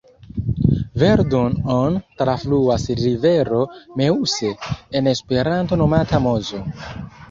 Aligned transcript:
Verdun-on 1.03 1.99
trafluas 2.23 2.87
rivero 3.03 3.63
Meuse, 3.97 4.53
en 4.91 5.15
Esperanto 5.17 5.83
nomata 5.87 6.27
Mozo. 6.29 6.69